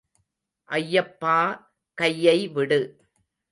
ஐயப்பா 0.69 1.37
கையை 1.97 2.47
விடு. 2.47 2.81